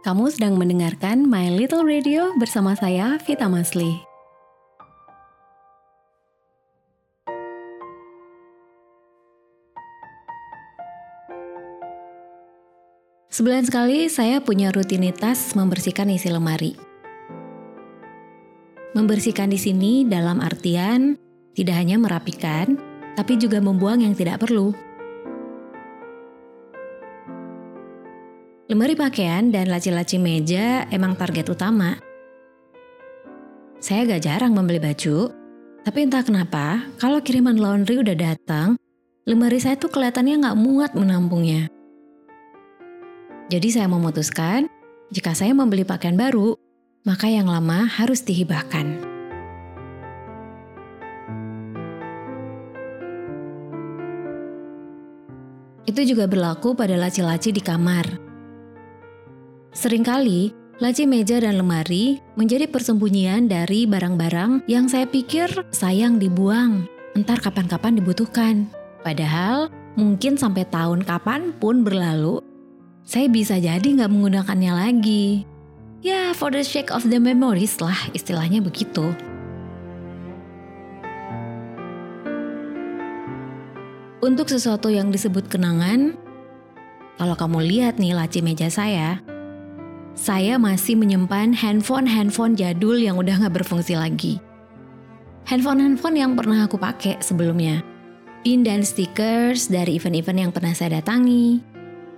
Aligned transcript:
Kamu 0.00 0.32
sedang 0.32 0.56
mendengarkan 0.56 1.28
My 1.28 1.52
Little 1.52 1.84
Radio 1.84 2.32
bersama 2.40 2.72
saya, 2.72 3.20
Vita 3.20 3.52
Masli. 3.52 4.00
Sebulan 13.28 13.68
sekali 13.68 14.08
saya 14.08 14.40
punya 14.40 14.72
rutinitas 14.72 15.52
membersihkan 15.52 16.08
isi 16.08 16.32
lemari. 16.32 16.80
Membersihkan 18.96 19.52
di 19.52 19.60
sini 19.60 20.08
dalam 20.08 20.40
artian 20.40 21.20
tidak 21.52 21.76
hanya 21.76 22.00
merapikan, 22.00 22.80
tapi 23.20 23.36
juga 23.36 23.60
membuang 23.60 24.00
yang 24.00 24.16
tidak 24.16 24.40
perlu. 24.48 24.72
Lemari 28.70 28.94
pakaian 28.94 29.50
dan 29.50 29.66
laci-laci 29.66 30.14
meja 30.22 30.86
emang 30.94 31.18
target 31.18 31.42
utama. 31.50 31.98
Saya 33.82 34.06
gak 34.06 34.22
jarang 34.22 34.54
membeli 34.54 34.78
baju, 34.78 35.34
tapi 35.82 36.06
entah 36.06 36.22
kenapa, 36.22 36.86
kalau 37.02 37.18
kiriman 37.18 37.58
laundry 37.58 37.98
udah 37.98 38.14
datang, 38.14 38.78
lemari 39.26 39.58
saya 39.58 39.74
tuh 39.74 39.90
kelihatannya 39.90 40.46
gak 40.46 40.54
muat 40.54 40.94
menampungnya. 40.94 41.66
Jadi 43.50 43.74
saya 43.74 43.90
memutuskan, 43.90 44.70
jika 45.10 45.34
saya 45.34 45.50
membeli 45.50 45.82
pakaian 45.82 46.14
baru, 46.14 46.54
maka 47.02 47.26
yang 47.26 47.50
lama 47.50 47.90
harus 47.90 48.22
dihibahkan. 48.22 49.02
Itu 55.90 56.06
juga 56.06 56.30
berlaku 56.30 56.78
pada 56.78 56.94
laci-laci 56.94 57.50
di 57.50 57.58
kamar. 57.58 58.29
Seringkali, 59.70 60.50
laci 60.82 61.06
meja 61.06 61.38
dan 61.38 61.54
lemari 61.54 62.18
menjadi 62.34 62.66
persembunyian 62.66 63.46
dari 63.46 63.86
barang-barang 63.86 64.66
yang 64.66 64.90
saya 64.90 65.06
pikir 65.06 65.46
sayang 65.70 66.18
dibuang, 66.18 66.90
entar 67.14 67.38
kapan-kapan 67.38 67.94
dibutuhkan. 67.94 68.66
Padahal, 69.06 69.70
mungkin 69.94 70.34
sampai 70.34 70.66
tahun 70.66 71.06
kapan 71.06 71.54
pun 71.62 71.86
berlalu, 71.86 72.42
saya 73.06 73.30
bisa 73.30 73.62
jadi 73.62 73.86
nggak 73.86 74.10
menggunakannya 74.10 74.72
lagi. 74.74 75.46
Ya, 76.02 76.34
for 76.34 76.50
the 76.50 76.66
sake 76.66 76.90
of 76.90 77.06
the 77.06 77.22
memories 77.22 77.78
lah, 77.78 78.10
istilahnya 78.10 78.58
begitu. 78.58 79.14
Untuk 84.18 84.50
sesuatu 84.50 84.90
yang 84.90 85.14
disebut 85.14 85.46
kenangan, 85.46 86.18
kalau 87.22 87.38
kamu 87.38 87.62
lihat 87.70 88.02
nih 88.02 88.18
laci 88.18 88.42
meja 88.42 88.66
saya, 88.66 89.22
saya 90.20 90.60
masih 90.60 91.00
menyimpan 91.00 91.56
handphone-handphone 91.56 92.52
jadul 92.52 93.00
yang 93.00 93.16
udah 93.16 93.40
gak 93.40 93.56
berfungsi 93.56 93.96
lagi. 93.96 94.36
Handphone-handphone 95.48 96.20
yang 96.20 96.36
pernah 96.36 96.68
aku 96.68 96.76
pakai 96.76 97.24
sebelumnya. 97.24 97.80
Pin 98.44 98.60
dan 98.60 98.84
stickers 98.84 99.72
dari 99.72 99.96
event-event 99.96 100.38
yang 100.44 100.52
pernah 100.52 100.76
saya 100.76 101.00
datangi, 101.00 101.64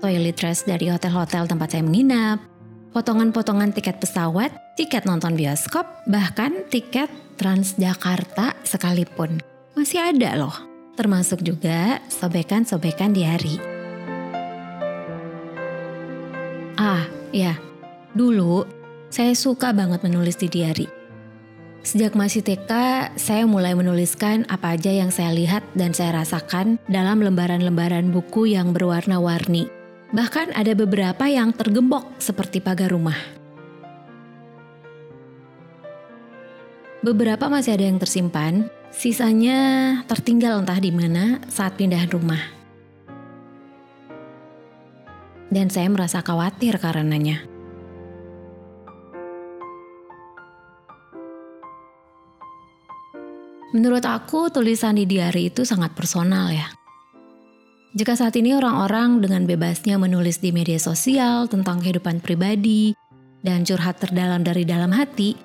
toiletries 0.03 0.67
dari 0.67 0.91
hotel-hotel 0.91 1.47
tempat 1.47 1.78
saya 1.78 1.86
menginap, 1.86 2.42
potongan-potongan 2.91 3.70
tiket 3.70 4.03
pesawat, 4.03 4.50
tiket 4.75 5.06
nonton 5.06 5.39
bioskop, 5.39 5.86
bahkan 6.11 6.67
tiket 6.75 7.06
Transjakarta 7.39 8.55
sekalipun. 8.62 9.39
Masih 9.78 9.98
ada 9.98 10.36
loh, 10.39 10.55
termasuk 10.95 11.42
juga 11.42 11.98
sobekan-sobekan 12.06 13.11
di 13.11 13.23
hari. 13.27 13.56
Ah, 16.78 17.03
ya, 17.34 17.58
Dulu, 18.12 18.68
saya 19.08 19.32
suka 19.32 19.72
banget 19.72 20.05
menulis 20.05 20.36
di 20.36 20.48
diary. 20.52 20.84
Sejak 21.82 22.14
masih 22.14 22.44
TK, 22.44 22.70
saya 23.18 23.42
mulai 23.48 23.74
menuliskan 23.74 24.46
apa 24.52 24.78
aja 24.78 24.92
yang 24.92 25.11
saya 25.11 25.34
lihat 25.34 25.64
dan 25.74 25.90
saya 25.96 26.23
rasakan 26.23 26.78
dalam 26.86 27.24
lembaran-lembaran 27.24 28.12
buku 28.14 28.52
yang 28.52 28.70
berwarna-warni. 28.70 29.67
Bahkan 30.12 30.55
ada 30.55 30.77
beberapa 30.77 31.24
yang 31.27 31.56
tergembok 31.56 32.20
seperti 32.20 32.61
pagar 32.61 32.92
rumah. 32.92 33.17
Beberapa 37.02 37.50
masih 37.50 37.74
ada 37.74 37.84
yang 37.89 37.98
tersimpan, 37.98 38.70
sisanya 38.94 39.58
tertinggal 40.06 40.62
entah 40.62 40.79
di 40.79 40.94
mana 40.94 41.42
saat 41.50 41.74
pindahan 41.74 42.12
rumah. 42.12 42.44
Dan 45.50 45.67
saya 45.67 45.90
merasa 45.90 46.23
khawatir 46.23 46.79
karenanya. 46.79 47.52
Menurut 53.72 54.05
aku, 54.05 54.52
tulisan 54.52 55.00
di 55.00 55.08
diary 55.08 55.48
itu 55.48 55.64
sangat 55.64 55.96
personal 55.96 56.52
ya. 56.52 56.68
Jika 57.96 58.16
saat 58.16 58.36
ini 58.36 58.52
orang-orang 58.52 59.20
dengan 59.20 59.48
bebasnya 59.48 59.96
menulis 59.96 60.40
di 60.40 60.52
media 60.52 60.77
sosial 60.77 61.48
tentang 61.48 61.80
kehidupan 61.80 62.20
pribadi 62.20 62.92
dan 63.40 63.64
curhat 63.64 64.00
terdalam 64.00 64.44
dari 64.44 64.68
dalam 64.68 64.92
hati, 64.92 65.36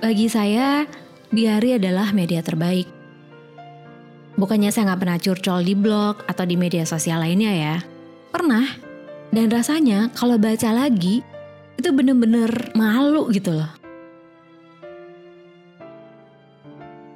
bagi 0.00 0.28
saya, 0.28 0.88
diary 1.32 1.76
adalah 1.76 2.12
media 2.16 2.40
terbaik. 2.40 2.88
Bukannya 4.40 4.72
saya 4.72 4.92
nggak 4.92 5.00
pernah 5.00 5.18
curcol 5.20 5.60
di 5.64 5.74
blog 5.76 6.24
atau 6.26 6.44
di 6.48 6.56
media 6.56 6.84
sosial 6.88 7.20
lainnya 7.20 7.52
ya. 7.52 7.76
Pernah. 8.32 8.66
Dan 9.34 9.50
rasanya 9.50 10.14
kalau 10.14 10.38
baca 10.38 10.70
lagi, 10.70 11.20
itu 11.76 11.88
bener-bener 11.90 12.72
malu 12.72 13.28
gitu 13.32 13.52
loh. 13.52 13.83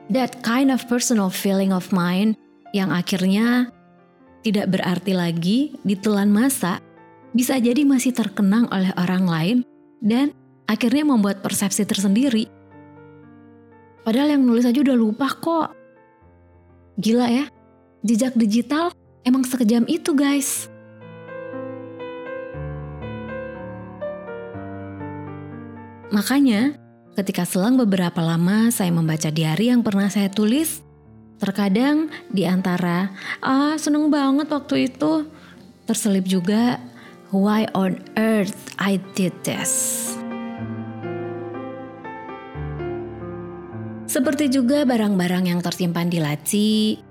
That 0.09 0.41
kind 0.41 0.73
of 0.73 0.85
personal 0.89 1.29
feeling 1.29 1.73
of 1.73 1.93
mine 1.93 2.37
yang 2.73 2.93
akhirnya 2.93 3.69
tidak 4.45 4.73
berarti 4.73 5.13
lagi 5.13 5.59
ditelan 5.85 6.33
masa 6.33 6.81
bisa 7.37 7.61
jadi 7.61 7.85
masih 7.85 8.17
terkenang 8.17 8.69
oleh 8.73 8.93
orang 8.97 9.25
lain 9.29 9.59
dan 10.01 10.33
akhirnya 10.65 11.05
membuat 11.05 11.45
persepsi 11.45 11.85
tersendiri. 11.85 12.49
Padahal 14.05 14.39
yang 14.39 14.43
nulis 14.49 14.65
aja 14.65 14.81
udah 14.81 14.97
lupa 14.97 15.29
kok. 15.29 15.77
Gila 16.97 17.29
ya, 17.29 17.45
jejak 18.01 18.33
digital 18.35 18.89
emang 19.29 19.45
sekejam 19.45 19.85
itu 19.85 20.17
guys. 20.17 20.73
Makanya, 26.09 26.73
Ketika 27.19 27.43
selang 27.43 27.75
beberapa 27.75 28.23
lama 28.23 28.71
saya 28.71 28.95
membaca 28.95 29.27
diary 29.35 29.75
yang 29.75 29.83
pernah 29.83 30.07
saya 30.07 30.31
tulis, 30.31 30.87
terkadang 31.43 32.15
di 32.31 32.47
antara 32.47 33.11
ah 33.43 33.75
seneng 33.75 34.07
banget 34.07 34.47
waktu 34.47 34.87
itu 34.87 35.27
terselip 35.83 36.23
juga 36.31 36.79
why 37.35 37.67
on 37.75 37.99
earth 38.15 38.71
I 38.79 39.03
did 39.19 39.35
this. 39.43 40.07
Seperti 44.07 44.55
juga 44.55 44.87
barang-barang 44.87 45.51
yang 45.51 45.59
tersimpan 45.59 46.07
di 46.07 46.23
laci, 46.23 47.03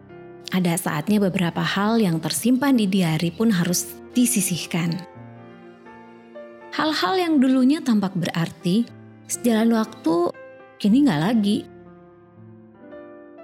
ada 0.55 0.79
saatnya 0.79 1.19
beberapa 1.19 1.59
hal 1.59 1.99
yang 1.99 2.23
tersimpan 2.23 2.79
di 2.79 2.87
diary 2.87 3.35
pun 3.35 3.51
harus 3.51 3.91
disisihkan. 4.15 5.03
Hal-hal 6.71 7.19
yang 7.19 7.43
dulunya 7.43 7.83
tampak 7.83 8.15
berarti, 8.15 8.96
Sejalan 9.27 9.75
waktu, 9.75 10.31
kini 10.79 11.03
nggak 11.03 11.19
lagi. 11.19 11.67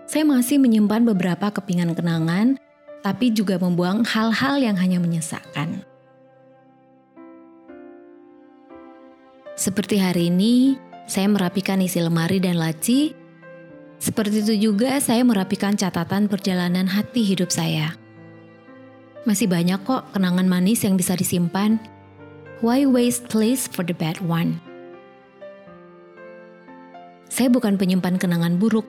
Saya 0.07 0.23
masih 0.23 0.55
menyimpan 0.55 1.03
beberapa 1.03 1.51
kepingan 1.51 1.91
kenangan, 1.91 2.55
tapi 3.03 3.35
juga 3.35 3.59
membuang 3.59 4.07
hal-hal 4.07 4.63
yang 4.63 4.79
hanya 4.79 5.03
menyesakkan. 5.03 5.83
Seperti 9.59 10.00
hari 10.00 10.31
ini, 10.31 10.80
saya 11.03 11.27
merapikan 11.27 11.83
isi 11.83 12.00
lemari 12.00 12.39
dan 12.39 12.63
laci. 12.63 13.12
Seperti 14.00 14.39
itu 14.39 14.71
juga 14.71 15.03
saya 15.03 15.27
merapikan 15.27 15.75
catatan 15.75 16.31
perjalanan 16.31 16.88
hati 16.88 17.27
hidup 17.27 17.51
saya. 17.51 17.91
Masih 19.27 19.51
banyak 19.51 19.83
kok 19.83 20.07
kenangan 20.15 20.47
manis 20.47 20.88
yang 20.88 20.95
bisa 20.95 21.15
disimpan. 21.19 21.75
Why 22.63 22.88
waste 22.88 23.27
place 23.27 23.68
for 23.68 23.83
the 23.83 23.95
bad 23.95 24.24
one? 24.24 24.63
Saya 27.33 27.50
bukan 27.50 27.81
penyimpan 27.81 28.21
kenangan 28.21 28.62
buruk, 28.62 28.85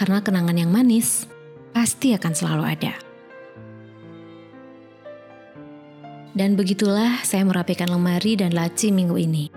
karena 0.00 0.24
kenangan 0.24 0.56
yang 0.56 0.72
manis 0.72 1.28
pasti 1.68 2.16
akan 2.16 2.32
selalu 2.32 2.64
ada. 2.64 2.96
Dan 6.32 6.56
begitulah 6.56 7.20
saya 7.20 7.44
merapikan 7.44 7.92
lemari 7.92 8.40
dan 8.40 8.56
laci 8.56 8.88
minggu 8.88 9.20
ini. 9.20 9.52